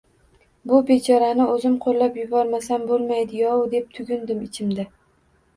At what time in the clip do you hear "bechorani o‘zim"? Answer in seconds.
0.87-1.75